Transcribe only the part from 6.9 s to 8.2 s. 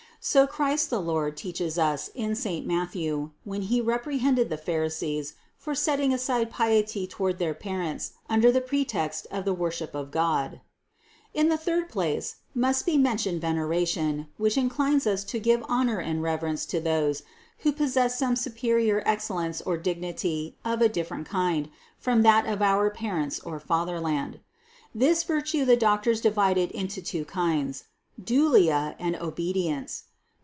toward their parents